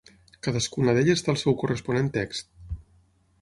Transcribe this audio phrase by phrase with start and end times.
[0.45, 2.51] Cadascuna d’elles té el seu corresponent text.